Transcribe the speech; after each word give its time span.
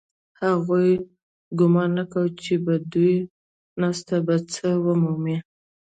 هغوی 0.43 0.89
ګومان 1.59 1.89
نه 1.97 2.03
کاوه 2.11 2.35
چې 2.43 2.53
په 2.65 2.73
دې 2.93 3.11
ناسته 3.81 4.15
کې 4.19 4.23
به 4.25 4.35
څه 4.53 4.67
ومومي 4.85 5.37